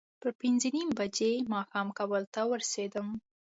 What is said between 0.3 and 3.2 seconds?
پینځه نیمې بجې ماښام کابل ته ورسېدم.